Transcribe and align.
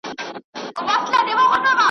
انګور 0.79 0.97
خوندورې 1.09 1.33
مېوې 1.37 1.57
دي. 1.63 1.69